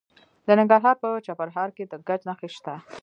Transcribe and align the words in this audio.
د 0.47 0.49
ننګرهار 0.59 0.95
په 1.03 1.07
چپرهار 1.25 1.69
کې 1.75 1.83
د 1.91 1.93
ګچ 2.07 2.21
نښې 2.29 2.49
شته. 2.55 2.73